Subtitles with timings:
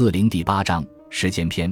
[0.00, 1.70] 四零第八章时间篇：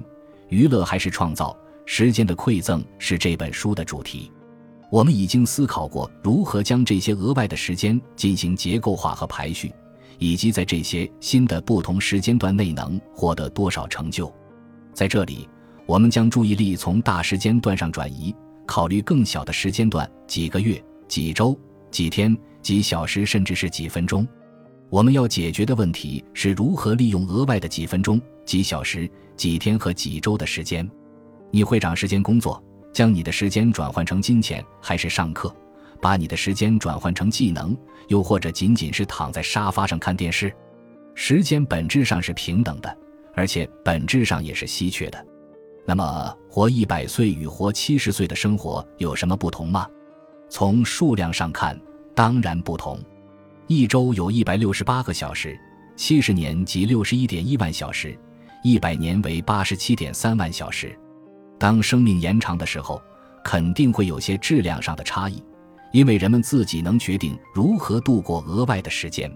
[0.51, 1.57] 娱乐还是创造？
[1.87, 4.31] 时间的馈赠是这本书的主题。
[4.91, 9.73] 我们已经思考过如何将这些额外的时间进行结构化和排序，
[10.19, 14.31] 以及在这些新的不同时间段内能获得多少成就。
[14.93, 15.49] 在这里，
[15.87, 18.37] 我们将注意力从大时间段上转移，
[18.67, 21.59] 考虑更小的时间段：几个月、几周、
[21.91, 24.29] 几天、几小时，甚至是几分钟。
[24.91, 30.89] 我们要解决的问题是如何利用额外的几分钟、几小时、几天和几周的时间。
[31.51, 35.55] 你会长时间工作，将你的时间转换成金钱，还是上课，
[36.01, 37.77] 把你的时间转换成技能，
[38.09, 40.51] 又或者仅仅是躺在沙发上看电视？
[41.15, 42.99] 时间本质上是平等的，
[43.35, 45.27] 而且本质上也是稀缺的。
[45.85, 49.87] 那么，活一百岁与活七十岁的生活有什么不同吗？
[50.49, 51.79] 从数量上看，
[52.15, 52.99] 当然不同。
[53.69, 55.55] 一周有一百六十八个小时，
[55.95, 58.19] 七十年即六十一点一万小时，
[58.65, 60.99] 一百年为八十七点三万小时。
[61.59, 62.99] 当生命延长的时候，
[63.45, 65.45] 肯定会有些质量上的差异，
[65.93, 69.31] 因为人们自己能决定如何度过额外的时间。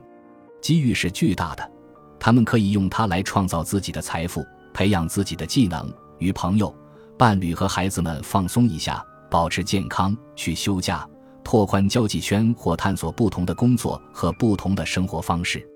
[0.62, 1.70] 机遇是巨大的，
[2.19, 6.75] 他们可以用它来创造自己的财富，培养自己的技能，与朋友、
[7.19, 11.06] 伴侣和孩子们放松一下，保持健康，去休假。
[11.44, 15.66] 拓宽交际圈或探索不同的工作和不同的生活方式，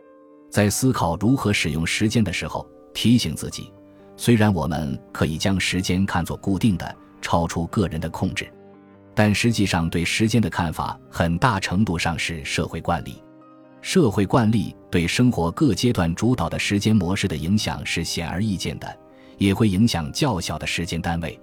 [0.50, 3.72] 在思考如何使用时间的时候，提醒自己：
[4.16, 8.50] 虽然我们可以将时间看作固定的、超出个人的控制，
[9.14, 13.22] 但实际上对时间的看法很大程度上是社会惯例。
[13.82, 18.98] 社会惯例对生活各阶段主导的时间模式的影响是显而易见的，
[19.38, 21.38] 也会影响较小的时间单位。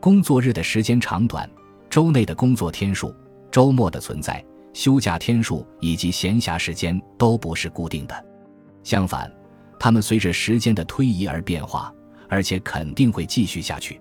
[0.00, 1.48] 工作日的时间长短，
[1.88, 3.14] 周内的工作天数。
[3.50, 8.26] 周末的存在、休假天数以及闲暇时间都不是固定的，
[8.82, 9.32] 相反，
[9.78, 11.92] 它们随着时间的推移而变化，
[12.28, 14.00] 而且肯定会继续下去。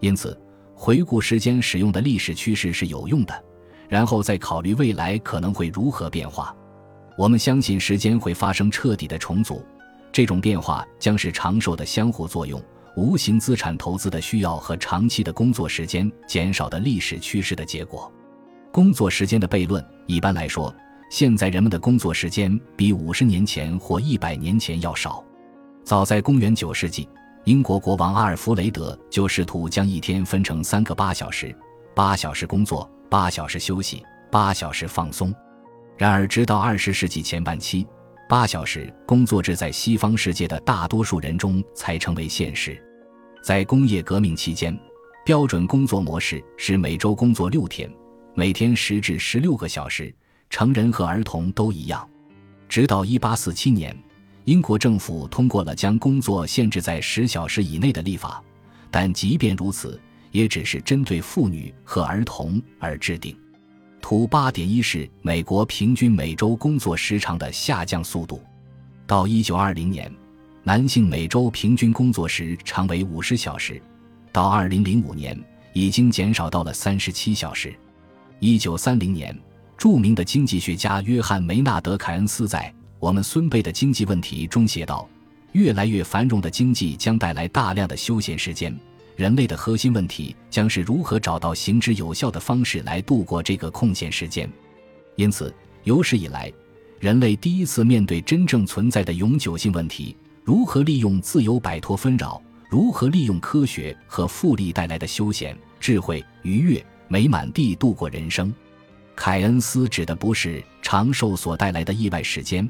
[0.00, 0.38] 因此，
[0.74, 3.44] 回顾时间使用的历史趋势是有用的，
[3.88, 6.54] 然后再考虑未来可能会如何变化。
[7.16, 9.64] 我们相信时间会发生彻底的重组，
[10.12, 12.62] 这种变化将是长寿的相互作用、
[12.96, 18.12] 无形资产投资的需要和长期的工作时间减少的历史趋势的结果。
[18.70, 20.74] 工作时间的悖论，一般来说，
[21.10, 25.24] 现在人们的工作时间比五十年前或一百年前要少。
[25.84, 27.08] 早在公元九世纪，
[27.44, 31.54] 英国国王阿尔弗雷德就试图将一天分成三个八小时：
[31.94, 35.34] 八小时工作，八小时休息，八小时放松。
[35.96, 37.86] 然而，直到二十世纪前半期，
[38.28, 42.80] 八小时工作制在西方世界的大多数人中才成为现实。
[43.42, 44.78] 在工业革命期间，
[45.24, 47.90] 标准工作模式是每周工作六天。
[48.38, 50.14] 每天十至十六个小时，
[50.48, 52.08] 成人和儿童都一样。
[52.68, 53.92] 直到一八四七年，
[54.44, 58.40] 英国政府通过了将工作限制在十小时以内的立法，
[58.92, 60.00] 但即便如此，
[60.30, 63.36] 也只是针对妇女和儿童而制定。
[64.00, 68.40] 图八点一是美国平均每周工作时长的下降速度。
[69.04, 70.08] 到一九二零年，
[70.62, 73.82] 男性每周平均工作时长为五十小时，
[74.30, 75.36] 到二零零五年
[75.72, 77.74] 已经减少到了三十七小时。
[78.40, 79.36] 一九三零年，
[79.76, 85.08] 著名的经济学家约翰·梅纳德·凯恩斯在《我们孙辈的经济问题》中写道
[85.52, 88.72] ：“越来越繁荣的经济将带来大量的休闲时间，
[89.16, 94.48] 人类的核心问题将是如何找到行之有效的方式来度过这个空闲时间。”
[95.16, 96.52] 因此，有史以来，
[97.00, 102.40] 人类第一次面对真正存在的永久性问题：如何利用自由摆脱纷扰？
[102.70, 106.86] 如何利用科学和复利带来的休闲、智慧、愉悦？
[107.08, 108.54] 美满地度过人生，
[109.16, 112.68] 凯恩斯指的不是长寿所带来的意外时间，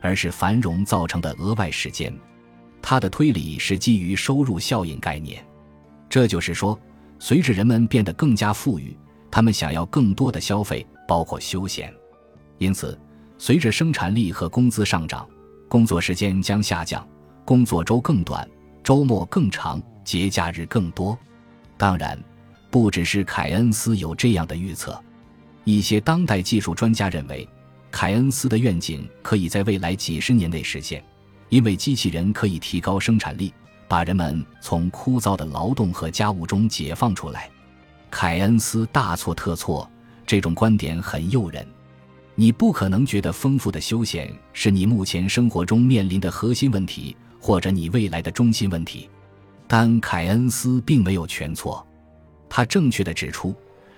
[0.00, 2.16] 而是繁荣造成的额外时间。
[2.80, 5.44] 他的推理是基于收入效应概念，
[6.08, 6.78] 这就是说，
[7.18, 8.96] 随着人们变得更加富裕，
[9.30, 11.92] 他们想要更多的消费，包括休闲。
[12.58, 12.98] 因此，
[13.38, 15.28] 随着生产力和工资上涨，
[15.68, 17.06] 工作时间将下降，
[17.44, 18.48] 工作周更短，
[18.84, 21.18] 周末更长，节假日更多。
[21.76, 22.16] 当然。
[22.70, 24.98] 不只是凯恩斯有这样的预测，
[25.64, 27.46] 一些当代技术专家认为，
[27.90, 31.02] 凯恩斯的愿景可以在未来几十年内实现，
[31.48, 33.52] 因为机器人可以提高生产力，
[33.88, 37.50] 把人们从枯燥的劳动和家务中解放出来。
[38.08, 39.90] 凯恩斯大错特错，
[40.24, 41.66] 这种观点很诱人。
[42.36, 49.10] 你不可能觉得丰富的休闲是你目前生活中面临的核心问题，或者你未来的中心问题，
[49.66, 51.84] 但凯恩斯并没有全错。
[52.50, 53.54] 他正确的指出，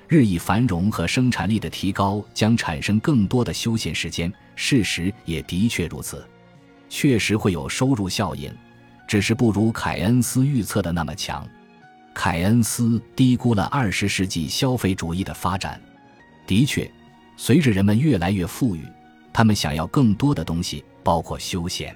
[0.06, 4.32] 日益繁荣和生产力的提高将产生更多的休闲时间。
[4.54, 6.25] 事实也的确如此，
[6.90, 8.54] 确实会有收入效应。
[9.08, 11.49] 只是不如凯恩斯预测的那么强。
[12.14, 15.81] 凯恩斯低估了二十世纪消费主义的发展。
[16.46, 16.88] 的确，
[17.37, 18.87] 随着人们越来越富裕，
[19.32, 21.94] 他们想要更多的东西，包括休闲。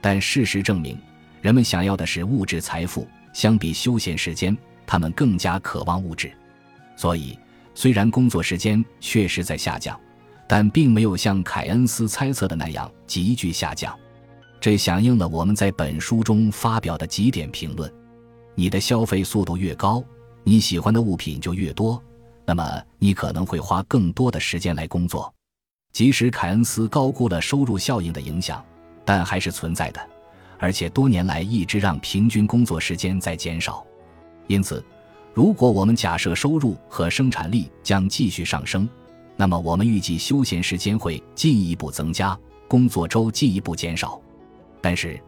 [0.00, 0.98] 但事实证明，
[1.42, 4.56] 人们想要的是物质财富，相比休闲时间，
[4.86, 6.32] 他们更加渴望物质。
[6.96, 7.38] 所以，
[7.74, 9.98] 虽然工作时间确实在下降，
[10.46, 13.98] 但并没有像凯恩斯猜测的那样急剧下降。
[14.60, 17.92] 这响应了我们在本书中发表的几点评论。
[18.54, 20.04] 你的消费速度越高，
[20.44, 22.00] 你喜欢的物品就越多，
[22.44, 25.32] 那么你可能会花更多的时间来工作。
[25.90, 28.64] 即使凯恩斯高估了收入效应的影响，
[29.04, 30.00] 但还是存在的，
[30.58, 33.84] 而且多年来一直让平均工作时间在减少。
[34.46, 34.84] 因此，
[35.34, 38.88] 如果我们假设收入和生产力将继续上升，
[39.36, 44.20] 那么我们预计休闲时间会进一步增加，工作周进一步减少。
[44.80, 45.18] 但是，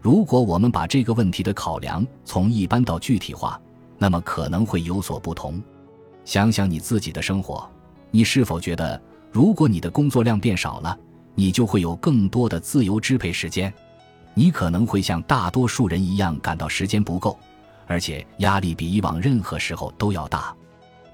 [0.00, 3.58] 如果我们把这个问题的考量从一般到具体化，
[3.96, 5.62] 那么可能会有所不同。
[6.24, 7.66] 想想你自己的生活，
[8.10, 9.00] 你是否觉得，
[9.32, 10.98] 如果你的工作量变少了，
[11.34, 13.72] 你就会有更多的自由支配时间？
[14.34, 17.38] 你可能会像大多数人一样感到时间不够，
[17.86, 20.54] 而且压力比以往任何时候都要大。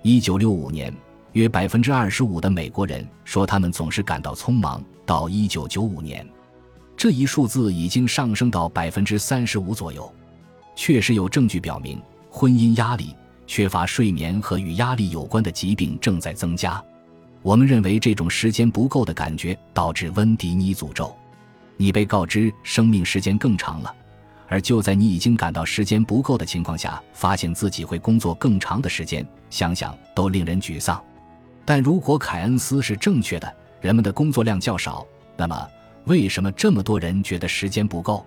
[0.03, 0.95] 一九六五年，
[1.33, 4.83] 约百分之二十五的美国人说他们总是感到匆忙。
[5.07, 6.25] 到一九九五年。
[6.97, 10.09] 这一数字已经上升到百分之三十五左右，
[10.77, 12.01] 确实有证据表明，
[12.31, 16.81] 婚姻压力、缺乏睡眠和与压力有关的疾病正在增加。
[17.43, 21.13] 我们认为这种时间不够的感觉导致温迪尼诅咒。
[21.77, 23.93] 你被告知生命时间更长了，
[24.51, 31.03] 而就在你已经感到时间不够的情况下，发现自己会工作更长的时间，想想都令人沮丧。
[31.65, 35.07] 但如果凯恩斯是正确的，人们的工作量较少，
[35.37, 35.67] 那么。
[36.07, 38.25] 为什么这么多人觉得时间不够？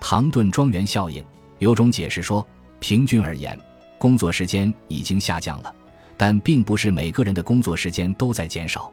[0.00, 1.22] 唐顿庄园效应
[1.58, 2.44] 有种解释说，
[2.80, 3.56] 平均而言，
[3.98, 5.72] 工作时间已经下降了，
[6.16, 8.90] 但并不是每个人的工作时间都在减少。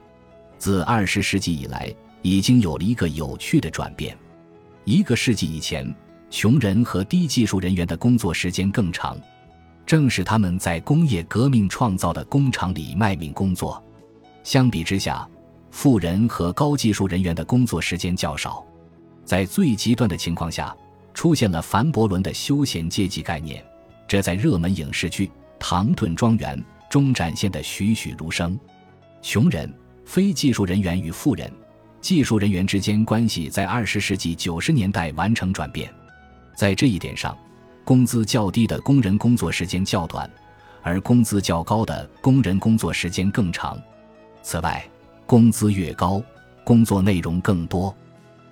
[0.57, 4.15] 自二十世纪以来，已经有了一个有趣的转变。
[4.83, 5.91] 一个世纪以前，
[6.29, 9.17] 穷人和低技术人员的工作时间更长，
[9.85, 13.83] 正是他们在工业革命创造的工厂里卖命工作。
[14.43, 15.27] 相比之下，
[15.71, 18.63] 富人和高技术人员的工作时间较少，
[19.25, 20.75] 在最极端的情况下，
[21.15, 23.63] 出现了凡伯伦的休闲阶级概念，
[24.07, 25.27] 这在热门影视剧
[25.59, 26.57] 《唐顿庄园》
[26.91, 28.57] 中展现的栩栩如生。
[29.21, 29.71] 穷人、
[30.05, 31.51] 非技术人员与富人、
[31.99, 35.91] 技术人员之间关系在二十世纪九十年代完成转变，
[36.59, 37.37] 在这一点上，
[37.85, 40.29] 工资较低的工人工作时间较短，
[40.81, 43.81] 而工资较高的工人工作时间更长。
[44.41, 44.85] 此外，
[45.25, 46.21] 工资越高，
[46.65, 47.95] 工作内容更多，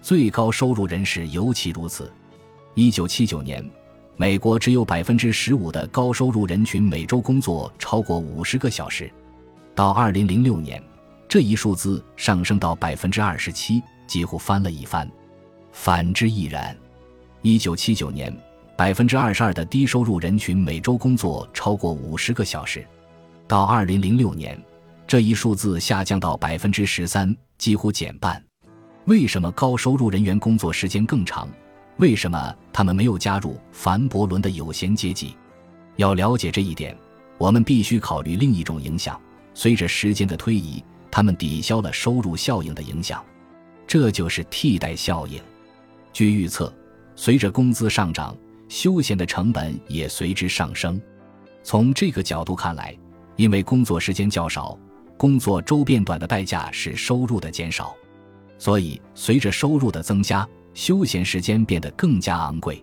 [0.02, 2.10] 最高收入人士尤其如此。
[2.76, 3.62] 一九七九年，
[4.16, 9.12] 美国只有百分之十五的高收入人群每周工作超过五十个小时，
[9.76, 10.82] 到二零零六年，
[11.28, 15.12] 这一数字上升到百分之二十七，几乎翻了一番。
[15.74, 16.74] 反之亦然。
[17.48, 18.36] 一九七九年，
[18.76, 22.86] 百分之二十二的低收入人群每周工作超过五十个小时，
[23.48, 24.62] 到二零零六年。
[25.08, 28.44] 这一数字下降到百分之十三，几乎减半。
[29.06, 31.48] 为什么高收入人员工作时间更长？
[32.00, 35.34] 为什么他们没有加入凡伯伦的有闲阶级？
[35.96, 36.94] 要了解这一点，
[37.38, 39.18] 我们必须考虑另一种影响：
[39.54, 43.24] 随着时间的推移，他们抵消了收入效应的影响，
[43.88, 45.42] 这就是替代效应。
[46.12, 46.74] 据预测，
[47.18, 48.38] 随着工资上涨，
[48.70, 51.02] 休闲的成本也随之上升。
[51.64, 52.96] 从这个角度看来，
[53.36, 54.78] 因为工作时间较少。
[55.18, 57.96] 工作周变短的代价是收入的减少，
[58.60, 62.82] 所以随着收入的增加，休闲时间变得更加昂贵。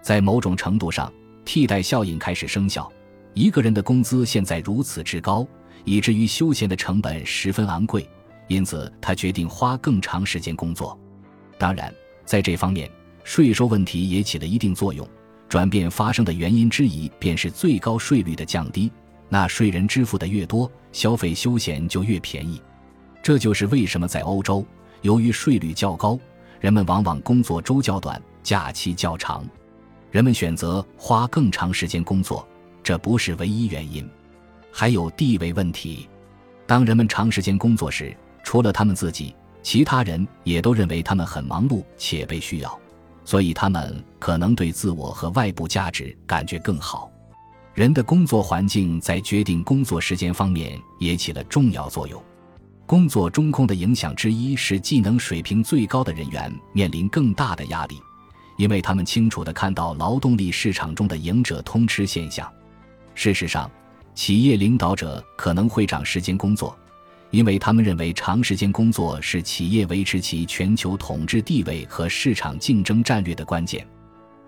[0.00, 1.12] 在某种程度上，
[1.44, 2.90] 替代效应开始生效。
[3.34, 5.46] 一个人的工资现在如此之高，
[5.84, 8.08] 以至于休闲的成本十分昂贵，
[8.48, 10.98] 因此他决定花更长时间工作。
[11.58, 11.92] 当然，
[12.24, 12.90] 在这方面，
[13.26, 15.06] 税收问题也起了一定作用。
[15.48, 18.88] 转变发生的原因之一，便是最高税率的降低。
[19.28, 22.62] 纳税人支付的越多，消费休闲就越便宜。
[23.20, 24.64] 这就是为什么在欧洲，
[25.02, 26.16] 由于税率较高，
[26.60, 29.44] 人们往往工作周较短，假期较长。
[30.12, 32.46] 人们选择花更长时间工作，
[32.80, 34.08] 这不是唯一原因，
[34.70, 36.08] 还有地位问题。
[36.64, 42.80] 当人们长时间工作时，除了他们自己，其他人也都认为他们很忙碌且被需要，
[43.26, 47.10] 所以他们可能对自我和外部价值感觉更好。
[47.74, 52.22] 人的工作环境在决定工作时间方面也起了重要作用。
[52.86, 58.00] 工作中控的影响之一是，技能水平最高的人员面临更大的压力，
[58.56, 62.50] 因为他们清楚地看到劳动力市场中的“赢者通吃”现象。
[63.14, 63.68] 事实上，
[64.14, 66.78] 企业领导者可能会长时间工作，
[67.30, 73.86] 因为他们认为长时间工作是企业维持其全球统治地位和市场竞争战略的关键。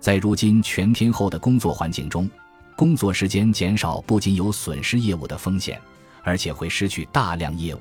[0.00, 2.30] 在如今全天候的工作环境中，
[2.76, 5.80] 工作时间减少不仅有损失业务的风险，
[6.22, 7.80] 而且会失去大量业务。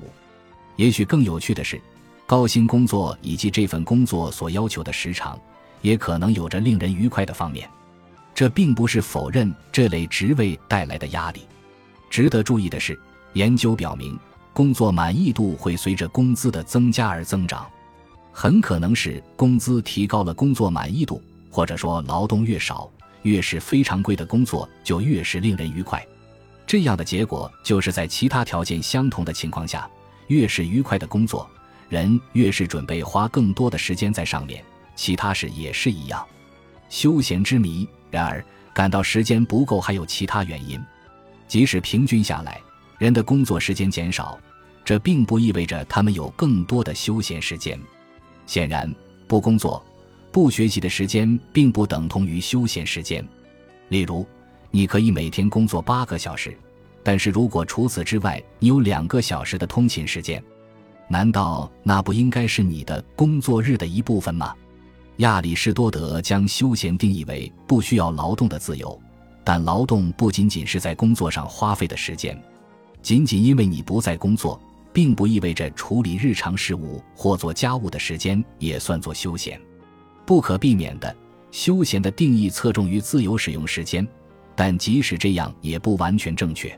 [0.74, 1.80] 也许更有趣的是，
[2.26, 5.38] 高薪工作以及这份工作所要求的时长，
[5.80, 7.68] 也可能有着令人愉快的方面。
[8.34, 11.42] 这并不是否认这类职位带来的压力。
[12.10, 12.98] 值得注意的是，
[13.34, 14.18] 研究表明，
[14.58, 17.64] 工作满意度会随着工资的增加而增长。
[18.32, 22.90] 很可能是工资提高了，工作满意度，或者说劳动越少，
[23.22, 26.04] 越是非常规的工作就越是令人愉快。
[26.66, 29.88] 这样的结果就是在其他条件相同的情况下，
[30.26, 31.48] 越是愉快的工作，
[31.88, 34.60] 人越是准备花更多的时间在上面。
[34.96, 36.26] 其他事也是一样。
[36.88, 37.88] 休闲之谜。
[38.10, 40.84] 然而，感到时间不够还有其他原因。
[41.46, 42.60] 即使平均下来，
[42.98, 44.36] 人的工作时间减少，
[44.88, 47.78] 这并不意味着他们有更多的休闲时间。
[48.46, 48.90] 显然，
[49.26, 49.84] 不工作、
[50.32, 53.22] 不学习的时间并不等同于休闲时间。
[53.90, 54.26] 例如，
[54.70, 56.56] 你可以每天工作八个小时，
[57.02, 60.42] 但是如果除此之外你有两个小时的通勤时间，
[61.06, 64.54] 难道那不应该是你的工作日的一部分吗？
[65.18, 68.98] 亚里士多德将休闲定义为不需要劳动的自由。
[69.44, 72.42] 但劳动不仅仅是在工作上花费的时间，
[73.02, 74.58] 仅仅因为你不在工作，
[74.98, 79.56] 并不意味着处理日常事务或做家务的时间也算作休闲。
[80.26, 81.16] 不可避免的，
[81.52, 84.04] 休闲的定义侧重于自由使用时间，
[84.56, 86.76] 但即使这样也不完全正确。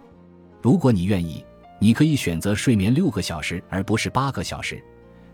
[0.61, 1.43] 如果你愿意，
[1.79, 4.85] 你可以选择睡眠六个小时而不是八个小时，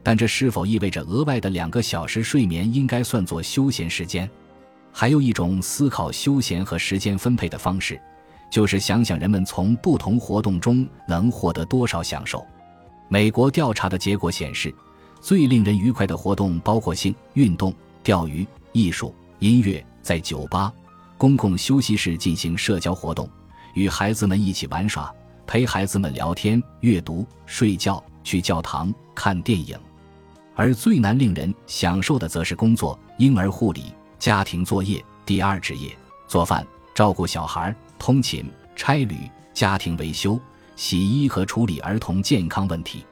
[0.04, 4.30] 但这是否意味着额外的两个小时睡眠应该算作休闲时间？
[4.92, 8.00] 还有一种思考休闲和时间分配的方式，
[8.48, 12.46] 就是想想人们从不同活动中能获得多少享受。
[13.08, 14.74] 美国调查的结果显示，
[15.20, 17.72] 最令人愉快的活动包括性运动、
[18.02, 20.72] 钓鱼、艺术、音乐，在酒吧、
[21.16, 23.28] 公共休息室进行社交活动，
[23.74, 25.12] 与孩子们一起玩耍，
[25.46, 29.78] 陪孩子们聊天、阅读、睡觉、去教堂、看电影。
[30.54, 33.92] 而最难令人享受的，则是工作、婴儿护理。
[34.18, 35.94] 家庭作业，第二职业，
[36.26, 40.40] 做饭、照顾小孩、通勤、差旅、家庭维修、
[40.76, 43.04] 洗衣和处理儿童健康问题。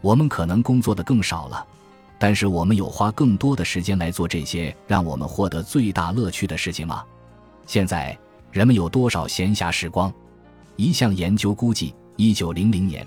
[0.00, 1.66] 我们可能工作的更少了，
[2.18, 7.04] 但是我们有花更多的时间来做这些让我们获得最大乐趣的事情吗？
[7.66, 8.16] 现在
[8.50, 10.12] 人们有多少闲暇时光？
[10.76, 13.06] 一项研究估计，一九零零年，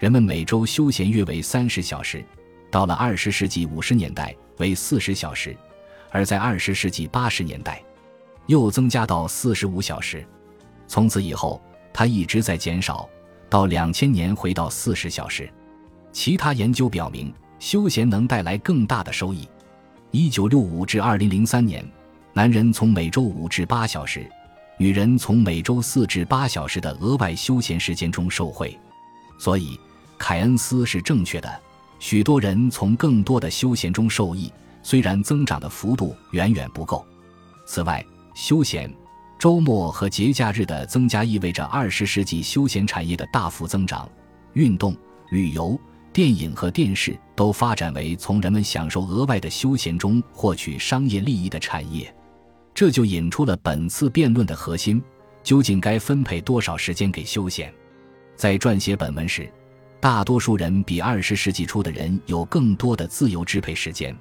[0.00, 2.24] 人们每周休闲约为三十小时，
[2.70, 5.56] 到了二十世纪五十年代为四十小时。
[6.10, 7.82] 而在二十世纪八十年代，
[8.46, 10.26] 又增加到四十五小时。
[10.88, 13.08] 从此以后，它一直在减少，
[13.52, 15.46] 到两千年回到四十小时。
[16.10, 19.46] 其他研究表明，休闲能带来更大的收益。
[20.10, 21.86] 一九六五至二零零三年，
[22.32, 24.26] 男人从每周五至八小时，
[24.78, 28.74] 女人从每周四至八小时的额外休闲时间中受惠。
[29.36, 29.78] 所以，
[30.16, 31.60] 凯恩斯是正确的。
[31.98, 34.50] 许多人从更多的休闲中受益。
[34.82, 37.04] 虽然增长的幅度远远不够，
[37.66, 38.02] 此外，
[38.34, 38.90] 休闲、
[39.42, 44.08] 周末和节假日的增加意味着二十世纪休闲产业的大幅增长。
[44.52, 44.96] 运动、
[45.32, 45.76] 旅游、
[46.12, 52.14] 电影和电视都发展为从人们享受额外的休闲中获取商业利益的产业，
[52.72, 55.02] 这就引出了本次辩论的核心：
[55.42, 57.74] 究竟该分配多少时间给休闲？
[58.36, 59.52] 在撰写本文时，
[59.98, 64.16] 大多数人比二十世纪初的人有更多的自由支配时间。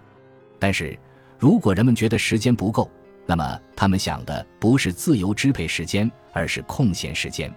[0.57, 0.97] 但是，
[1.37, 2.89] 如果人们觉得时间不够，
[3.25, 7.53] 那么他们想的不是自由支配时间，而是空闲时间。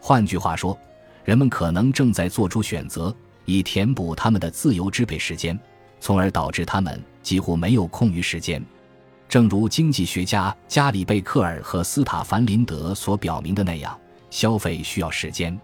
[0.00, 0.76] 换句话说，
[1.24, 5.58] 人们可能正在做出选择，以填补他们的自由支配时间，
[6.00, 8.64] 从而导致他们几乎没有空余时间。
[9.28, 13.98] 正如经济学家加里贝克尔和斯塔凡林德所表明的那样，
[14.30, 15.58] 消费需要时间。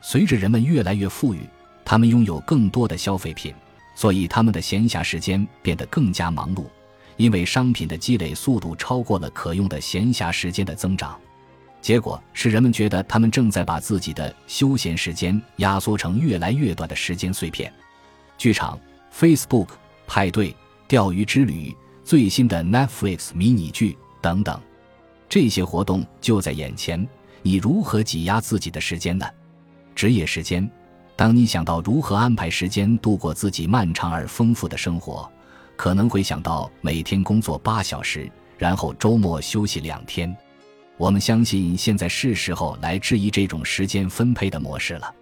[0.00, 1.40] 随着人们越来越富裕，
[1.84, 3.54] 他们拥有更多的消费品。
[3.94, 6.66] 所以，他们的闲暇时间变得更加忙碌，
[7.16, 11.18] 因为商品的积累速度超过了可用的闲暇时间的增长。
[11.80, 17.72] 结果是，人们觉得他们正在把自己的休闲时间压缩成越来越短的时间碎片。
[18.36, 18.78] 剧场、
[19.16, 19.68] Facebook、
[20.06, 20.54] 派对、
[20.88, 24.60] 钓鱼之旅、最新的 Netflix 迷你剧等等，
[25.28, 27.06] 这些活动就在眼前。
[27.42, 29.24] 你如何挤压自己的时间呢？
[29.94, 30.68] 职业时间。
[31.14, 35.30] 当你想到如何安排时间度过自己漫长而丰富的生活，
[35.76, 40.34] 可能会想到每天工作八小时，然后周末休息两天。
[40.96, 45.14] 我们相信现在是时候来质疑这种时间分配的模式了。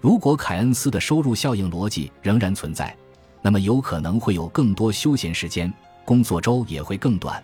[0.00, 2.94] 如果凯恩斯的收入效应逻辑仍然存在，
[3.40, 5.72] 那么有可能会有更多休闲时间，
[6.04, 7.40] 工作周也会更短。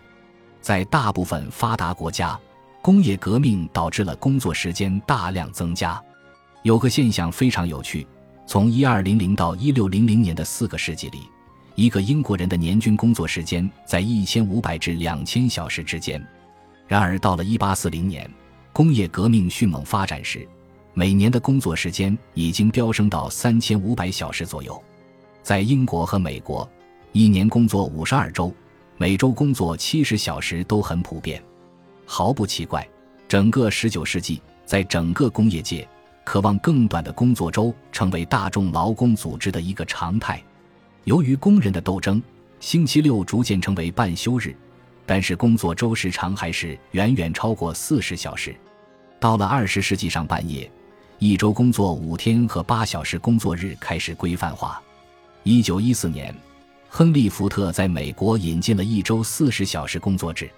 [0.61, 2.37] 在大部分发达国家，
[2.83, 6.03] 工业革命导致了工作时间大量增加。
[6.65, 8.05] 有个现象非常有趣：
[8.45, 11.29] 从一二零零到一六零零年的四个世纪里，
[11.79, 16.21] 一个英国人的年均工作时间在一千五百至两千小时之间。
[16.89, 18.29] 然而，到了一八四零年，
[18.73, 20.45] 工业革命迅猛发展时，
[20.93, 24.83] 每年的工作时间已经飙升到三千五百小时左右。
[25.41, 26.69] 在英国和美国，
[27.13, 28.53] 一年工作五十二周，
[28.97, 31.41] 每周工作七十小时都很普遍。
[32.05, 32.85] 毫不奇怪，
[33.29, 35.89] 整个十九世纪，在整个工业界，
[36.25, 40.43] 渴望更短的工作周成为大众劳工组织的一个常态。
[41.05, 42.23] 由于工人的斗争，
[42.61, 44.55] 星期六逐渐成为半休日。
[45.07, 48.55] 但是工作周时长还是远远超过四十小时。
[49.19, 50.71] 到了二十世纪上半叶，
[51.19, 54.83] 一周工作五天和八小时工作日开始规范化。
[55.45, 56.35] 一九一四年，
[56.91, 60.51] 亨利·福特在美国引进了一周四十小时工作制，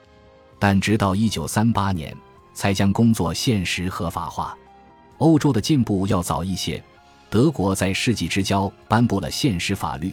[0.58, 2.12] 但直到一九三八年
[2.52, 4.58] 才将工作现实合法化。
[5.18, 6.82] 欧洲的进步要早一些，
[7.28, 10.12] 德国在世纪之交颁布了现实法律，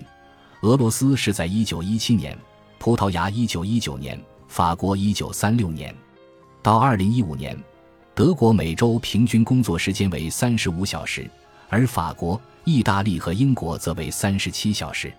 [0.62, 2.38] 俄罗斯是在一九一七年。
[2.80, 5.94] 葡萄牙一九一九年，法国一九三六年，
[6.62, 7.58] 到二零一五年，
[8.14, 11.30] 德国每周平均工作时间为三十五小时，
[11.70, 15.12] 而法国、意大利和英国则为三十七小时。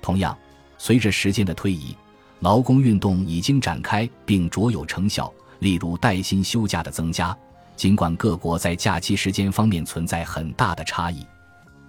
[0.00, 0.36] 同样，
[0.78, 1.96] 随着时间的推移，
[2.38, 7.36] 劳工运动已经展开并卓有成效，例如带薪休假的增加。
[7.74, 11.26] 尽管各国在假期时间方面存在很大的差异，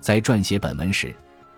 [0.02, 1.16] 在撰写本文时，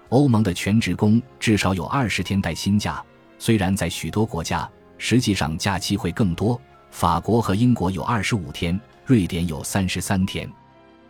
[0.10, 3.04] 欧盟的全职工至少有二十天带薪假。
[3.38, 6.60] 虽然在许多国家，实际上假期会更多。
[6.90, 10.50] 法国和英国有二十五天，瑞典有三十三天，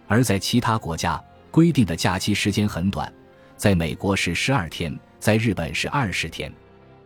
[0.08, 3.12] 而在其他国家规定的假期时间很短，
[3.55, 6.51] 在美国是十二天，在日本是二十天。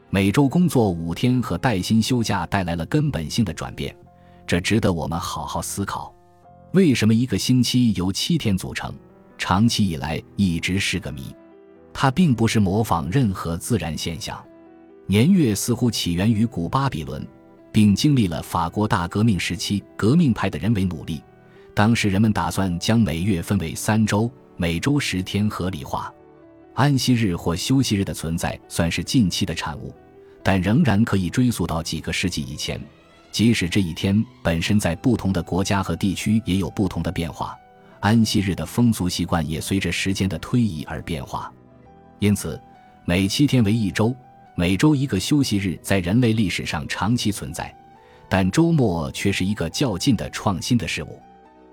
[0.10, 3.93] 每周工作五天和带薪休假带来了根本性的转变，
[4.47, 6.15] 这值得我们好好思考。
[6.71, 8.95] 为什么一个星期由七天组成，
[9.38, 11.36] 长期以来一直是个谜？
[11.93, 14.41] 它并不是模仿任何自然现象。
[15.06, 17.25] 年月似乎起源于古巴比伦，
[17.71, 21.21] 并经历了法国大革命时期革命派的人为努力。
[21.73, 26.13] 当时人们打算将每月分为三周，每周十天合理化。
[26.75, 29.93] 安息日或休息日的存在算是近期的产物，
[30.43, 32.80] 但仍然可以追溯到几个世纪以前。
[33.32, 37.56] 即使这一天本身在不同的国家和地区也有不同的变化，
[37.99, 41.52] 安息日的风俗习惯也随着时间的推移而变化。
[42.19, 42.62] 因此，
[43.05, 44.15] 每七天为一周。
[44.55, 47.73] 每周一个休息日在人类历史上长期存在，
[48.27, 51.17] 但周末却是一个较近的创新的事物。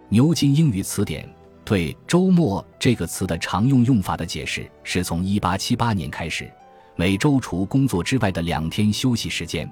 [0.09, 1.29] 牛津英语词典
[1.65, 6.49] 对“周末”这个词的常用用法的解释是从1878年开始，
[6.95, 9.69] 每周除工作之外的两天休息时间。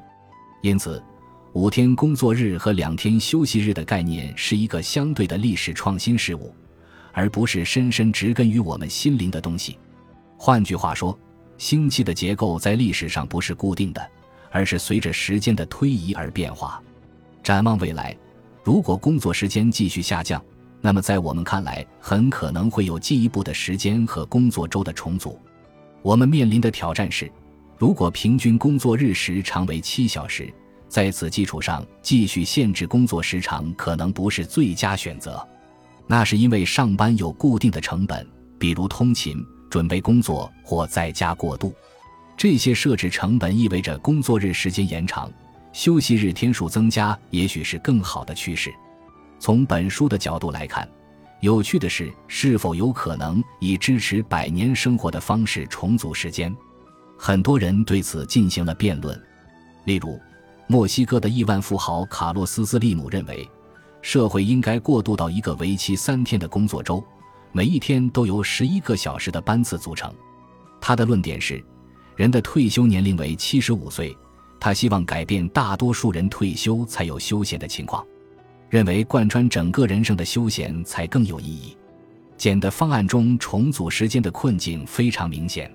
[0.60, 1.00] 因此，
[1.52, 6.52] 五天工作日和两天休息日的概念是一个相对的历史创新事物，
[7.12, 9.78] 而不是深深植根于我们心灵的东西。
[10.36, 11.18] 换句话说。
[11.56, 14.10] 星期的结构在历史上不是固定的，
[14.50, 16.82] 而是随着时间的推移而变化。
[17.44, 18.14] 展望未来，
[18.64, 20.44] 如果工作时间继续下降，
[20.80, 25.38] 那么在我们看来，很可能会有进一步的时间和工作周的重组。
[26.02, 27.30] 我们面临的挑战是，
[27.78, 30.52] 如果平均工作日时长为七小时，
[30.88, 35.46] 在此基础上继续限制工作时长可能不是最佳选择。
[36.08, 38.26] 那是因为上班有固定的成本，
[38.58, 39.40] 比如通勤。
[39.74, 41.74] 准备工作或在家过渡，
[42.36, 45.28] 这些设置成本意味着工作日时间延长，
[45.72, 48.72] 休息日天数增加，也许是更好的趋势。
[49.40, 50.88] 从本书的角度来看，
[51.40, 56.56] 有趣的是，是否有可能以支持百年生活的方式重组时间？
[57.18, 59.20] 很多人对此进行了辩论。
[59.86, 60.20] 例如，
[60.68, 63.50] 墨西哥的亿万富豪卡洛斯·斯利姆认为，
[64.02, 67.04] 社会应该过渡到一个为期三天的工作周。
[67.56, 70.12] 每一天都由十一个小时的班次组成。
[70.80, 71.64] 他的论点是，
[72.16, 74.14] 人的退休年龄为七十五岁。
[74.58, 78.04] 他希望改变大多数人退休才有休闲的情况，
[78.68, 81.76] 认为贯穿整个人生的休闲才更有意义。
[82.36, 85.72] 简的方案中重组时间的困境非常明显。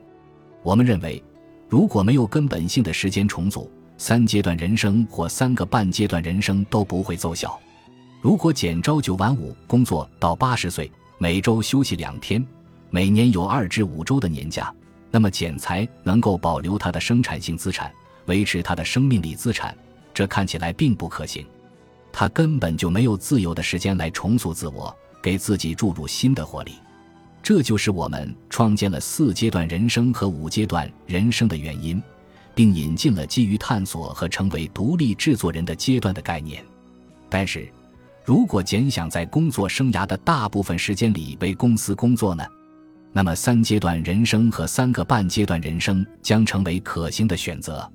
[0.64, 1.24] 我们认为，
[1.70, 7.58] 如果没有根本性的时间重组，三阶段人生或三个半阶段人生都不会奏效。
[8.22, 12.44] 如果简朝九晚五工作到八十岁，每周休息两天，
[12.90, 14.74] 每年有二至五周的年假，
[15.12, 17.92] 那么剪裁能够保留它的生产性资产，
[18.28, 19.78] 维持它的生命力资产，
[20.14, 21.46] 这看起来并不可行。
[22.14, 26.72] 他根本就没有自由的时间来重塑自我，给自己注入新的活力。
[27.44, 32.02] 这就是我们创建了四阶段人生和五阶段人生的原因，
[32.56, 36.64] 并引进了基于探索和成为独立制作人的阶段的概念。
[37.28, 37.70] 但是，
[38.30, 42.46] 如果简想在工作生涯的大部分时间里为公司工作呢？
[43.12, 47.92] 那么，三阶段人生和三个半阶段人生将成为可行的选择。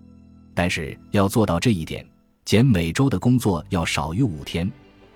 [0.52, 2.04] 但是，要做到这一点，
[2.44, 4.68] 简每周的工作要少于五天，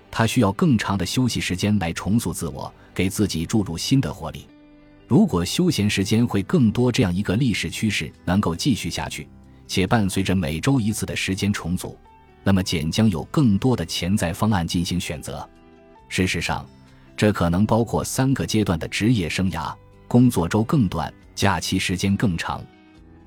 [0.09, 2.73] 他需要更长的休息时间来重塑自我。
[2.93, 4.47] 给自己注入新的活力。
[5.05, 9.27] 如果休闲时间会更多，这样一个历史趋势能够继续下去，
[9.67, 11.97] 且伴随着每周一次的时间重组，
[12.43, 15.47] 那么简将有更多的潜在方案进行选择。
[16.07, 16.65] 事实上，
[17.15, 19.73] 这可能包括三个阶段的职业生涯：
[20.07, 22.63] 工作周更短，假期时间更长。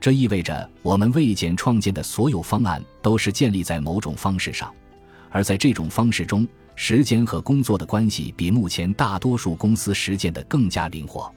[0.01, 4.73] 这意味着我们为简创建的所有方案都是建立在某种方式上，
[5.31, 6.47] 而在这种方式中。
[6.75, 11.31] 时间和工作的关系比目前大多数公司实践的更加灵活，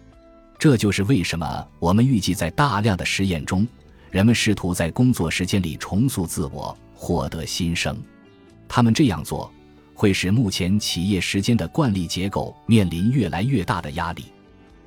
[0.58, 3.68] 这就是为什么我们预计在大量的实验中，
[4.10, 7.96] 人们试图在工作时间里重塑自我，获得新生。
[8.68, 9.52] 他们这样做
[9.94, 14.26] 会使目前企业时间的惯例结构面临越来越大的压力。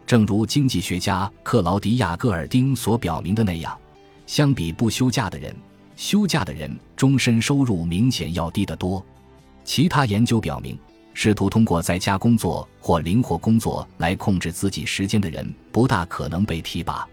[0.06, 3.78] 正如经济学家克劳迪亚·戈尔丁所表明的那样，
[4.26, 5.54] 相比不休假的人，
[5.96, 9.04] 休假的人终身收入明显要低得多。
[9.64, 10.78] 其他研究表明，
[11.12, 17.06] 试图通过在家工作或灵活工作来控制自己时间的人，不大可能被提拔。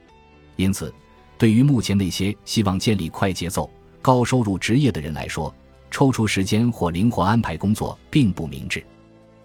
[0.55, 0.93] 因此，
[1.37, 3.69] 对于目前那些希望建立快节奏、
[4.05, 5.51] 高收入职业的人来说，
[5.89, 8.85] 抽出时间或灵活安排工作并不明智。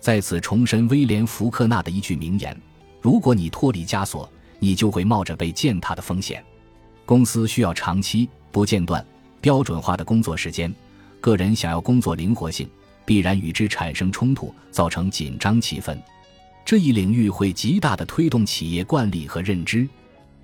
[0.01, 2.55] 在此重申威廉·福克纳的一句名言
[3.01, 6.45] ：“如果你脱离枷锁，你就会冒着被践踏的风险。”
[7.07, 9.03] 公司需要长期、不间断、
[9.41, 10.71] 标准化的工作时间，
[11.23, 12.69] 个人想要工作灵活性。
[13.07, 15.97] 必然与之产生冲突，造成紧张气氛。
[16.67, 19.89] 这一领域会极大的推动企业惯例和认知。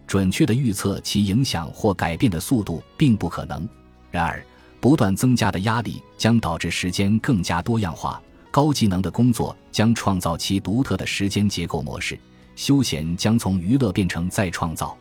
[0.06, 3.68] 准确的预测其影响或改变的速度并不可能。
[4.16, 4.42] 然而，
[4.80, 8.20] 不断增加的压力将导致时间更加多样化。
[8.50, 12.18] 高技能的工作将创造其独特的时间结构模式。
[12.54, 14.96] 休闲将从娱乐变成再创造。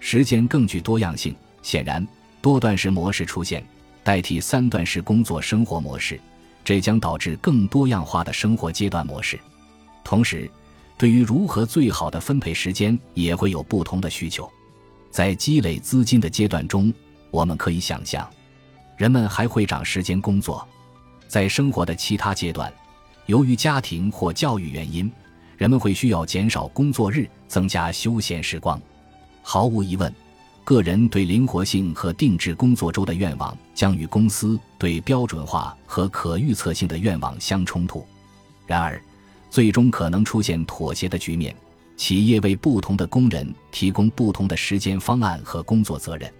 [0.00, 1.34] 时间更具多样性。
[1.62, 2.06] 显然，
[2.42, 3.64] 多段式模式出现，
[4.02, 6.20] 代替三段式工作生活模式。
[6.64, 9.38] 这将导致更多样化的生活阶段模式，
[10.04, 10.50] 同时，
[10.98, 14.50] 对于如何最好的分配时间也会有不同的需求。
[15.10, 16.92] 在积累资金的阶段中，
[17.30, 18.28] 我们可以想象，
[18.98, 20.66] 人们还会长时间工作。
[21.26, 22.70] 在生活的其他阶段，
[23.24, 25.10] 由于家庭或教育原因，
[25.56, 28.78] 人们会需要减少工作日，增加休闲时光。
[29.40, 30.12] 毫无疑问。
[30.64, 38.06] 个人对灵活性和定制工作周的愿望将与公司对标准化和可预测性的愿望相冲突。
[38.66, 39.02] 然而，
[39.48, 41.56] 最终可能出现妥协的局面。
[41.96, 46.30] 企业为不同的工人提供不同的时间方案和工作责任。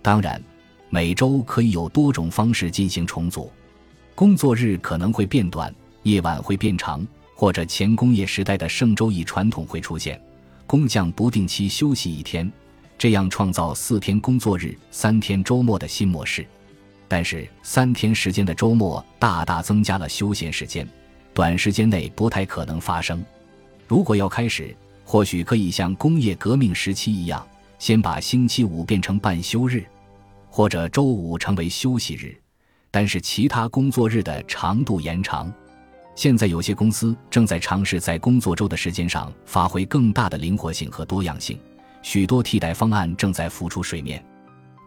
[0.00, 0.42] 当然，
[0.96, 3.52] 每周可以有多种方式进行重组。
[4.14, 5.70] 工作日可能会变短，
[6.04, 10.18] 夜晚会变长，或者前工业时代的圣周易传统会出现，
[10.66, 12.50] 工匠不定期休息一天。
[12.96, 16.46] 这样创造四天工作日、三天周末的新模式，
[17.06, 20.88] 但是三天时间的周末大大增加了休闲时间，
[21.34, 23.22] 短时间内不太可能发生。
[23.86, 27.46] 如果要开始，或许可以像工业革命时期一样，
[27.78, 29.84] 先把星期五变成半休日，
[30.56, 32.34] 或者周五成为休息日，
[32.90, 35.52] 但是其他工作日的长度延长。
[36.14, 41.58] 现在有些公司正在尝试在工作周的时间上发挥更大的灵活性和多样性。
[42.00, 44.24] 许多替代方案正在浮出水面，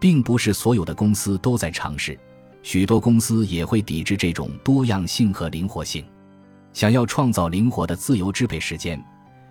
[0.00, 2.18] 并不是所有的公司都在尝试。
[2.64, 6.04] 许多公司也会抵制这种多样性和灵活性。
[6.72, 9.00] 想要创造灵活的自由支配时间，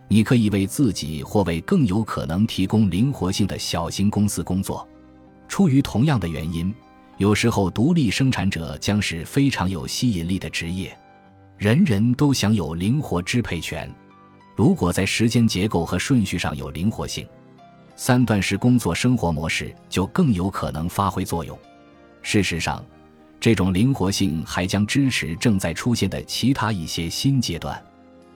[0.10, 4.86] 你可以为自己或为更有可能提供灵活性的小型公司工作。
[5.49, 6.73] 出于同样的原因，
[7.17, 10.97] 有时候独立生产者将是非常有吸引力的职业。
[11.57, 13.93] 人人都享有灵活支配权。
[14.55, 17.27] 如果在时间结构和顺序上有灵活性。
[17.95, 21.57] 三段式工作生活模式就更有可能发挥作用。
[22.21, 22.81] 事实上，
[23.41, 27.83] 这种灵活性还将支持正在出现的其他一些新阶段。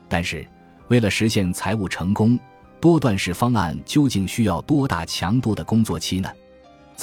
[0.10, 0.46] 但是，
[0.90, 2.38] 为了实现财务成功，
[2.82, 6.30] 多段式方案究竟需要多大强度的工作期呢？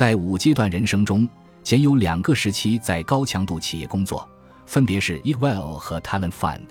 [0.01, 1.29] 在五阶段人生中，
[1.63, 4.27] 仅有两个时期在高强度企业工作，
[4.65, 6.63] 分别是 Eatwell 和 Talent Fund。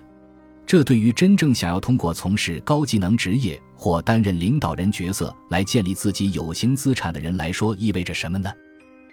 [0.65, 8.51] 这对于真正想要通过从事高技能职业或担任领导人角色来建立自己有形资产的人来说，意味着什么呢？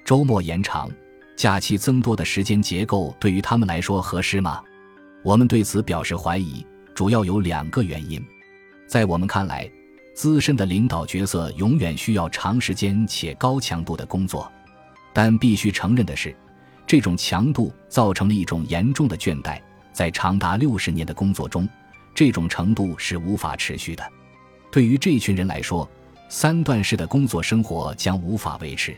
[0.02, 0.90] 周末延长、
[1.36, 4.62] 假期增多的时间结构对于他们来说合适吗？
[5.22, 8.24] 我们对此表示怀疑，主要有两个原因。
[8.86, 9.70] 在我们看来，
[10.16, 14.50] 资深的领导角色永远需要长时间且高强度的工作，
[15.12, 16.34] 但必须承认的是，
[16.86, 19.60] 这种强度造成了一种严重的倦怠。
[19.92, 21.68] 在长达六十年的工作中，
[22.14, 24.02] 这种程度是无法持续的。
[24.72, 25.86] 对于这群人来说，
[26.30, 28.96] 三段式的工作生活将无法维持。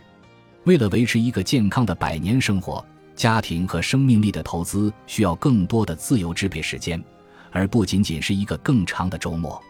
[0.66, 2.84] 为了维持一个健康的百年生活，
[3.16, 7.02] 家庭和生命力的投资需要更多的自由支配时间，
[7.50, 9.60] 而不仅仅是一个更长的周末。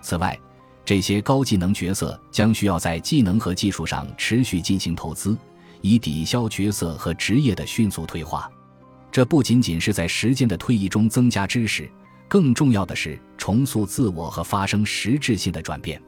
[0.00, 0.38] 此外，
[0.86, 5.36] 这些高技能角色将需要在技能和技术上持续进行投资，
[5.80, 8.48] 以抵消角色和职业的迅速退化。
[9.10, 11.90] 这不仅仅是在时间的推移中增加知识，
[12.28, 16.00] 更重要的是重塑自我和发生实质性的转变。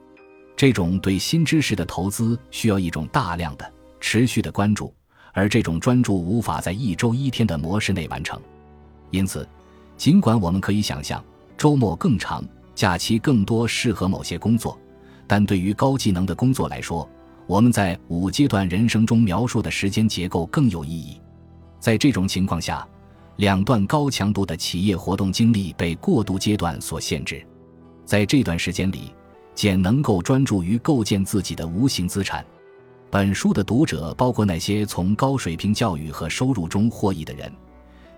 [0.57, 4.95] 这种对新知识的投资需要一种大量的、持续的关注，
[5.33, 8.41] 而这种专注无法在一周一天的模式内完成。
[9.11, 9.49] 因此，
[9.97, 11.25] 尽管我们可以想象
[11.57, 12.45] 周末更长。
[12.79, 14.79] 假期更多适合某些工作，
[15.27, 17.11] 但对于高技能的工作来说，
[17.45, 21.21] 我们在五阶段人生中描述的时间结构更有意义。
[21.81, 22.87] 在这种情况下，
[23.35, 27.45] 两段高强度的企业活动经历被过渡阶段所限制。
[28.05, 29.13] 在这段时间里，
[29.57, 32.47] 简能够专注于构建自己的无形资产。
[33.11, 37.51] 本书的读者包括那些从高水平教育和收入中获益的人。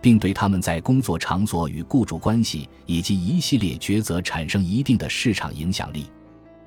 [0.01, 6.07] 并对他们在工作场所与雇主关系以及一系列抉择产生一定的市场影响力。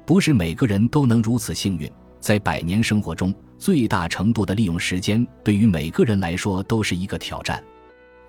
[0.06, 1.90] 不是每个人都能如此幸运。
[2.20, 7.62] 在百年生活中，最大程度的利用时间对于每个人来说都是一个挑战。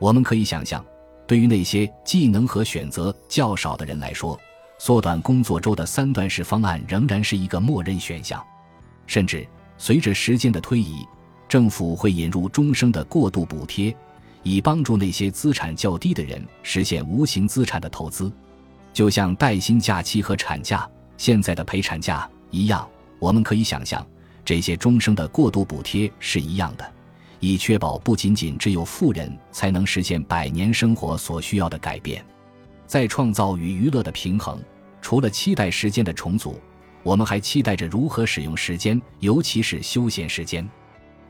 [0.00, 0.84] 我们可以想象，
[1.28, 4.36] 对于那些技能和选择较少的人来说，
[4.78, 8.44] 缩短工作周的三段式方案仍然是一个默认选项。
[9.06, 9.46] 甚至
[9.78, 11.06] 随着时间的推移，
[11.48, 13.96] 政府会引入终生的过渡补贴。
[14.44, 18.30] 以帮助那些资产较低的人实现无形资产的投资，
[18.92, 22.86] 就像带薪假期和产假、现在的陪产假一样，
[23.18, 24.06] 我们可以想象，
[24.44, 26.92] 这些终生的过渡补贴是一样的，
[27.40, 32.24] 以确保不仅仅只有富人才能实现百年生活所需要的改变。
[32.86, 34.62] 在创造与娱乐的平衡，
[35.00, 36.60] 除了期待时间的重组，
[37.02, 40.68] 我们还期待着如何使用时间，尤其是休闲时间。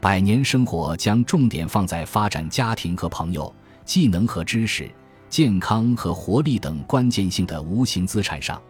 [0.05, 3.51] 百年生活将重点放在发展家庭和朋友、
[3.87, 4.87] 技能和知识、
[5.31, 8.61] 健康和活力等关键性的无形资产上。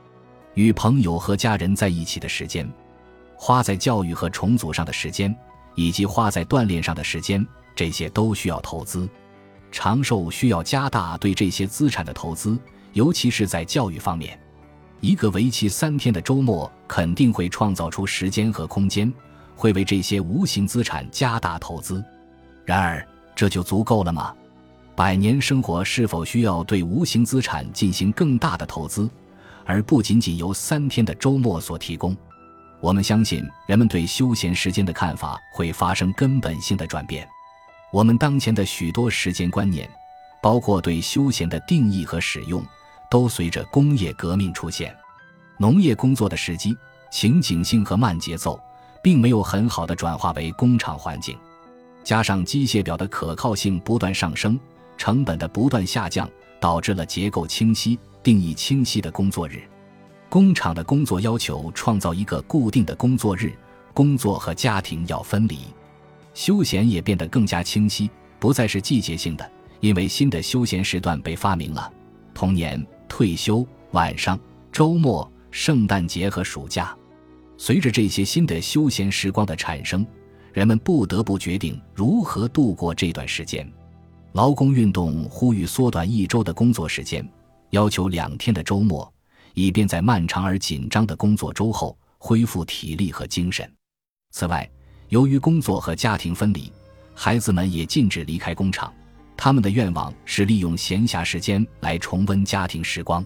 [0.55, 2.73] 与朋友和家人在一起的时间，
[3.35, 5.37] 花在教育和重组上的时间，
[5.75, 7.45] 以及花在锻炼上的时间，
[7.75, 9.09] 这些都需要投资。
[9.73, 12.57] 长寿需要加大对这些资产的投资，
[12.93, 14.39] 尤其是在教育方面。
[15.01, 19.13] 一个为期三天的周末肯定会创造出时间和空间。
[19.57, 22.05] 会为这些无形资产加大投资，
[22.65, 24.35] 然而这就足够了吗？
[24.97, 29.11] 百年生活是否需要对无形资产进行更大的投资，
[29.65, 32.17] 而不仅仅由三天的周末所提供？
[32.81, 37.27] 我们相信人们对休闲时间的看法会发生根本性的转变。
[37.91, 39.89] 我们当前的许多时间观念，
[40.43, 42.63] 包括对休闲的定义和使用，
[43.11, 44.95] 都随着工业革命出现。
[45.57, 46.77] 农业工作的时机、
[47.11, 48.61] 情景性和慢节奏。
[49.05, 51.37] 并没有很好的转化为工厂环境，
[52.03, 54.59] 加上机械表的可靠性不断上升，
[54.97, 56.27] 成本的不断下降，
[56.59, 59.63] 导致了结构清晰、定义清晰的工作日。
[60.31, 63.53] 工厂的工作要求创造一个固定的工作日，
[63.93, 65.59] 工作和家庭要分离。
[66.33, 71.93] 休闲也变得更加清晰，不再是季节性的，因为新的休闲时段被发明了：
[72.33, 74.41] 童年、退休、晚上、
[74.73, 76.97] 周末、圣诞节和暑假。
[77.65, 80.07] 随着这些新的休闲时光的产生，
[80.53, 83.67] 人们不得不决定如何度过这段时间。
[84.33, 87.27] 劳工运动呼吁缩短一周的工作时间，
[87.71, 89.11] 要求两天的周末，
[89.55, 93.67] 以便在漫长而紧张的工作周后恢复体力和精神。
[94.31, 94.71] 此外，
[95.09, 96.71] 由于工作和家庭分离，
[97.15, 98.93] 孩子们也禁止离开工厂。
[99.39, 103.25] 他们的愿望是利用闲暇时间来重温家庭时光。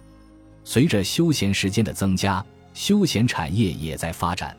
[0.62, 2.46] 随着休闲时间的增加。
[2.78, 4.56] 休闲产业也在发展，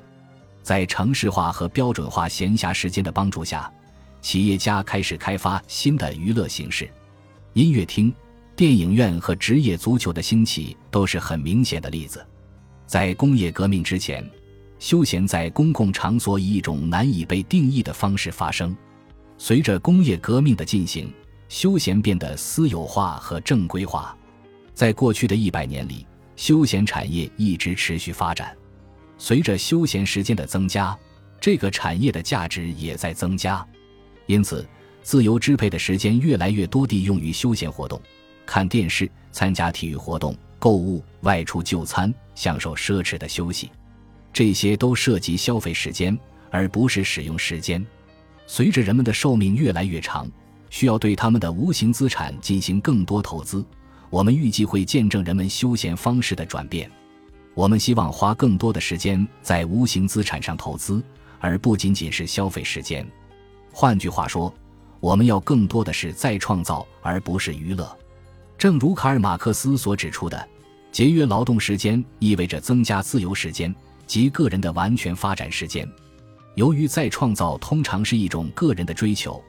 [0.61, 3.71] 在城市化和标准化闲暇时间的帮助下，
[4.19, 6.91] 企业家开始开发新的娱乐形式。
[7.53, 8.13] 音乐厅、
[8.57, 12.23] 电影院和职业足球的兴起都是很明显的例子。
[12.85, 14.29] 在工业革命之前，
[14.79, 18.75] 休闲在公共场所以一种难以被定义的方式发生。
[19.37, 21.09] 随着工业革命的进行，
[21.47, 24.13] 休闲变得私有化和正规化。
[24.73, 26.05] 在过去的一百年里，
[26.39, 28.55] 休闲产业一直持续发展。
[29.17, 30.97] 随着休闲时间的增加，
[31.37, 33.67] 这个产业的价值也在增加。
[34.25, 34.65] 因此，
[35.03, 38.01] 自由支配的时间越来越多地用于休闲活动，
[38.45, 43.69] 看电视、参加体育活动、购物、外出就餐、享受奢侈的休息，
[44.31, 46.17] 这些都涉及消费时间，
[46.49, 47.85] 而不是使用时间。
[48.47, 50.25] 随着人们的寿命越来越长，
[50.69, 53.61] 需要对他们的无形资产进行更多投资。
[54.09, 56.89] 我们预计会见证人们休闲方式的转变。
[57.53, 61.03] 我们希望花更多的时间在无形资产上投资，
[61.39, 63.05] 而不仅仅是消费时间。
[63.71, 64.53] 换句话说，
[64.99, 67.97] 我们要更多的是再创造，而不是娱乐。
[68.57, 70.47] 正如卡尔·马克思所指出的，
[70.91, 73.73] 节约劳动时间意味着增加自由时间
[74.07, 75.87] 及个人的完全发展时间。
[76.55, 79.41] 由于再创造通常是一种个人的追求，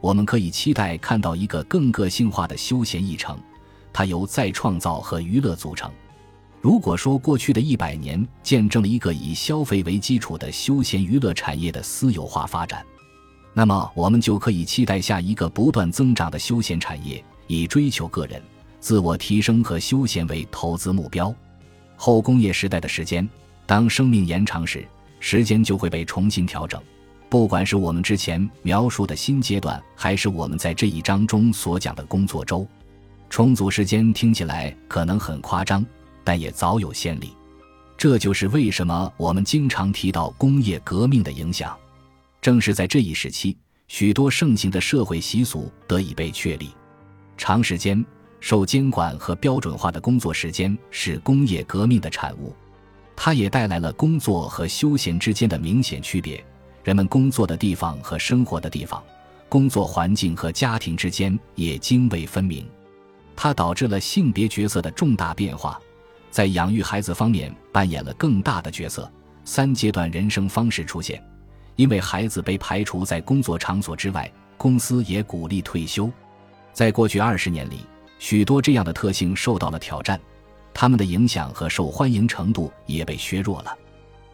[0.00, 3.38] 我们可以期待看到一个更个性化的休闲议程。
[3.96, 5.90] 它由再创造和娱乐组成。
[6.60, 12.84] 如果说过去的一百年见证了一个以消费为基础的休闲娱乐产业的私有化发展，
[13.54, 18.42] 那么我们就可以期待下一个不断增长的休闲产业，以追求个人
[18.80, 21.34] 自我提升和休闲为投资目标。
[21.96, 23.26] 后工业时代的时间，
[23.64, 24.86] 当生命延长时，
[25.20, 26.78] 时间就会被重新调整。
[27.30, 32.66] 不管是我们之前描述的新阶段，还是我们在这一章中所讲的工作周。
[33.28, 35.84] 重组时间听起来可能很夸张，
[36.24, 37.32] 但也早有先例。
[37.96, 41.76] 这就是为什么我们经常提到工业革命的影响。
[42.40, 43.56] 正是在这一时期，
[43.88, 46.70] 许多盛行的社会习俗得以被确立。
[47.36, 48.04] 长时间
[48.38, 52.54] 受监管和标准化的工作时间是工业革命的产物，
[53.16, 56.42] 它也带来了工作和休闲之间的明显区别。
[56.84, 59.02] 人们工作的地方和生活的地方，
[59.48, 62.64] 工作环境和家庭之间也泾渭分明。
[63.36, 65.78] 它导致了性别角色的重大变化，
[66.30, 69.08] 在养育孩子方面扮演了更大的角色。
[69.44, 71.22] 三阶段人生方式出现，
[71.76, 76.10] 因为孩子被排除在工作场所之外，公司也鼓励退休。
[76.72, 77.86] 在过去二十年里，
[78.18, 80.20] 许多这样的特性受到了挑战，
[80.74, 83.78] 他们的影响和受欢迎程度也被削弱了。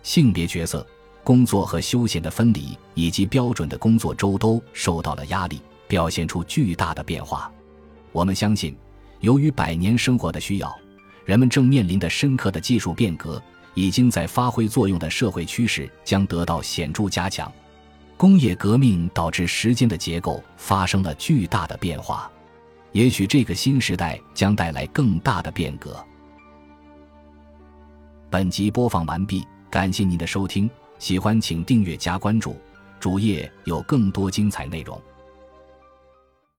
[0.02, 0.86] 性别角色、
[1.22, 7.52] 工作和休闲的分离，以及标准的工作周都受到了压力，表现出巨大的变化。
[8.12, 8.74] 我们相信。
[9.22, 10.76] 由于百年生活的需要，
[11.24, 13.40] 人们正面临的深刻的技术变革
[13.74, 17.50] 已经在发挥作用的社会趋势将得到显著加强。
[18.16, 22.30] 工业革命导致时间的结构发生了巨大的变化，
[22.90, 26.04] 也许这个新时代将带来更大的变革。
[28.28, 32.56] 本集播放完毕，感谢您的收听，喜欢请订阅加关注，
[32.98, 35.00] 主页有更多精彩内容。